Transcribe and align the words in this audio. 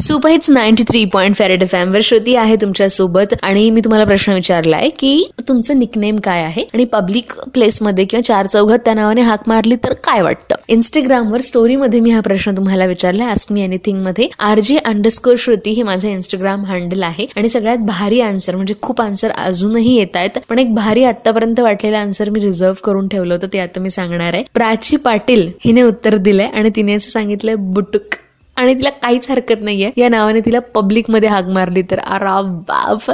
Superhits 0.00 0.48
ninety 0.50 0.82
three 0.82 1.04
point 1.04 1.34
five red 1.36 1.62
F 1.62 1.74
वर 1.74 2.00
श्रुती 2.02 2.34
आहे 2.34 2.54
तुमच्यासोबत 2.56 3.34
आणि 3.42 3.70
मी 3.70 3.80
तुम्हाला 3.80 4.04
प्रश्न 4.04 4.32
विचारलाय 4.32 4.88
की 4.88 5.30
तुमचं 5.48 5.78
निकनेम 5.78 6.16
काय 6.16 6.42
आहे? 6.42 6.62
आणि 6.74 6.84
पब्लिक 6.84 7.32
प्लेसमध्ये 7.54 8.04
किंवा 8.04 8.22
चार 8.22 8.46
चौघात 8.46 8.78
त्या 8.84 8.94
नावाने 8.94 9.20
हाक 9.20 9.42
मारली 9.46 9.76
तर 9.84 9.92
काय 10.04 10.22
वाटतं? 10.22 10.54
इंस्टाग्रामवर 10.68 11.40
स्टोरीमध्ये 11.40 12.00
मी 12.00 12.10
हा 12.10 12.20
प्रश्न 12.20 12.56
तुम्हाला 12.56 12.86
विचारलाय. 12.86 13.34
मी 13.50 13.62
एनिथिंगमध्ये. 13.62 14.28
आर 14.38 14.60
अंडरस्कोर 14.84 15.34
श्रुती 15.38 15.70
हे 15.70 15.82
माझं 15.82 16.08
इंस्टाग्राम 16.08 16.64
हँडल 16.64 17.02
आहे. 17.02 17.26
आणि 17.36 17.48
सगळ्यात 17.48 17.78
भारी 17.78 18.20
आन्सर 18.20 18.56
म्हणजे 18.56 18.74
खूप 18.82 19.00
आन्सर 19.00 19.30
अजूनही 19.30 19.94
येत 19.96 20.16
आहेत 20.16 20.38
पण 20.48 20.58
एक 20.58 20.74
भारी 20.74 21.04
आतापर्यंत 21.04 21.60
वाटलेलं 21.60 21.96
आन्सर 21.96 22.30
मी 22.30 22.40
रिझर्व्ह 22.40 22.80
करून 22.84 23.08
ठेवलं 23.08 23.34
होतं 23.34 23.52
ते 23.52 23.58
आता 23.58 23.80
मी 23.80 23.90
सांगणार 23.90 24.34
आहे. 24.34 24.44
प्राची 24.54 24.96
पाटील 24.96 25.50
हिने 25.64 25.82
उत्तर 25.82 26.16
दिलंय 26.16 26.46
आणि 26.46 26.70
तिने 26.76 26.94
असं 26.94 27.10
सांगितलंय 27.10 27.54
बुटुक. 27.54 28.14
आणि 28.60 28.74
तिला 28.74 28.90
काहीच 28.90 29.30
हरकत 29.30 29.60
नाहीये. 29.60 29.90
या 29.96 30.08
नावाने 30.08 30.40
तिला 30.40 30.58
पब्लिकमध्ये 30.60 31.28
हाक 31.28 31.44
मारली 31.44 31.82
तर. 31.82 31.98
आरा 31.98 32.40
बाप. 32.42 33.10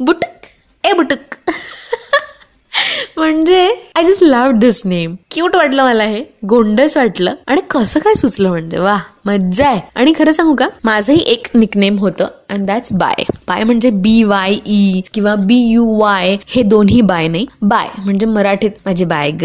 बुटक. 0.00 0.46
ए 0.84 0.92
बुटक. 0.92 1.36
म्हणजे 3.16 3.68
I 3.96 4.04
just 4.04 4.22
love 4.22 4.52
this 4.58 4.82
name 4.84 5.14
cute 5.30 5.56
वाटलं 5.56 5.84
मला 5.84 6.04
हे. 6.04 6.22
गोंडस 6.46 6.96
वाटलं. 6.96 7.34
आणि 7.46 7.60
कसं 7.70 8.00
काय 8.00 8.14
सुचलं 8.14 8.48
म्हणजे? 8.48 8.78
वा 8.78 8.98
मज्जा 9.26 9.68
आहे. 9.68 9.80
आणि 9.94 10.12
खरं 10.18 10.32
सांगू 10.32 10.54
का? 10.54 10.68
माझंही 10.84 11.20
एक 11.20 11.46
निकनेम 11.54 11.98
होतं 11.98 12.26
अँड 12.48 12.66
दॅट्स 12.66 12.92
बाय 12.92 13.24
बाय 13.48 13.64
म्हणजे 13.64 13.90
बी 13.90 14.22
वाय 14.22 14.56
ई 14.66 15.00
किंवा 15.14 15.34
बी 15.34 15.56
यू 15.56 15.98
वाय 15.98 16.36
हे 16.48 16.62
दोन्ही 16.62 17.00
बाय 17.00 17.28
नाही. 17.28 17.46
बाय 17.62 17.88
म्हणजे 17.98 18.26
मराठीत 18.26 18.70
माझी 18.86 19.04
बाय 19.04 19.30
ग. 19.30 19.44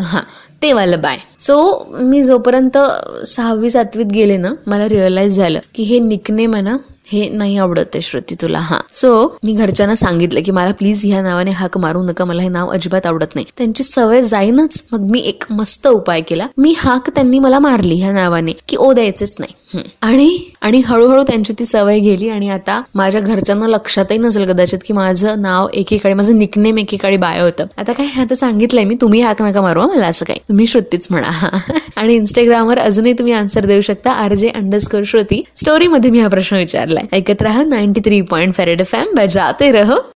हा. 0.00 0.20
ते 0.64 0.72
वालं 0.72 1.00
बाय. 1.00 1.18
सो 1.40 1.86
मी 2.00 2.22
जोपर्यंत 2.22 2.78
सहावी 3.26 3.70
सातवीत 3.70 4.06
गेले 4.06 4.36
ना 4.36 4.52
मला 4.66 4.88
रिअलाइज 4.88 5.36
झालं 5.36 5.58
की 5.74 5.82
हे 5.82 5.98
निकनेम 5.98 6.54
आहे 6.54 6.62
ना 6.62 6.76
हे 7.12 7.28
नाही 7.28 7.56
आवडत 7.58 7.90
आहे 7.94 8.00
श्रुती 8.00 8.34
तुला 8.34 8.58
हा. 8.58 8.78
सो 8.92 9.36
मी 9.44 9.52
घरच्यांना 9.52 9.94
सांगितलं 9.94 10.42
की 10.42 10.50
मला 10.50 10.72
प्लीज 10.72 11.00
ह्या 11.04 11.22
नावाने 11.22 11.50
हाक 11.50 11.78
मारू 11.78 12.02
नका 12.02 12.24
मला 12.24 12.42
हे 12.42 12.48
नाव 12.48 12.72
अजिबात 12.72 13.06
आवडत 13.06 13.34
नाही. 13.34 13.46
त्यांची 13.58 13.84
सवय 13.84 14.22
जाईनच. 14.22 14.82
मग 14.92 15.00
मी 15.00 15.20
एक 15.20 15.44
मस्त 15.50 15.88
उपाय 15.88 16.20
केला. 16.20 16.46
मी 16.58 16.74
हाक 16.78 17.10
त्यांनी 17.10 17.38
मला 17.38 17.58
मारली 17.58 17.94
ह्या 17.94 18.12
नावाने 18.12 18.52
की 18.68 18.76
ओ 18.76 18.92
द्यायचेच 18.92 19.36
नाही. 19.38 19.54
आणि 20.00 20.38
आणि 20.62 20.82
हळूहळू 20.86 21.22
त्यांची 21.22 21.52
ती 21.58 21.64
सवय 21.64 21.98
गेली 21.98 22.28
आणि 22.28 22.50
आता 22.50 22.82
माझ्या 22.94 23.20
घरच्यांना 23.20 23.66
लक्षातही 23.66 24.18
नसेल 24.18 24.44
कदाचित 24.44 24.78
की 24.86 24.92
माझं 24.92 25.42
नाव 25.42 25.68
एकीकडे 25.74 26.14
माझं 26.14 26.38
निकनेम 26.38 26.78
एकीकडे 26.78 27.16
बाय 27.16 27.40
होतं. 27.40 27.64
आता 27.78 27.92
काय 27.92 28.06
आता 28.20 28.34
सांगितलंय 28.34 28.84
मी 28.84 28.94
तुम्ही 29.00 29.20
हाक 29.20 29.42
नका 29.42 29.62
मारवा 29.62 29.86
मला 29.86 30.06
असं 30.06 30.24
काय. 30.24 30.36
तुम्ही 30.36 30.66
श्रुतीच 30.66 31.06
म्हणा. 31.10 31.58
आणि 31.96 32.14
इंस्टाग्रामवर 32.14 32.78
अजूनही 32.78 33.12
तुम्ही 33.12 33.32
आन्सर 33.32 33.66
देऊ 33.66 33.80
शकता 33.80 34.12
आर 34.12 34.34
जे 34.34 34.48
अंडरस्कोर 34.48 35.02
श्रुती. 35.06 35.44
स्टोरीमध्ये 35.56 36.10
मी 36.10 36.20
हा 36.20 36.28
प्रश्न 36.28 36.56
विचारलाय. 36.56 37.16
ऐकत 37.16 37.42
राहा 37.42 37.62
ninety 37.62 38.00
three 38.00 38.20
point 38.20 38.54
five red 38.54 38.80
F 38.80 38.94
M 38.94 39.14
बजाते 39.14 39.70
रहो. 39.70 40.10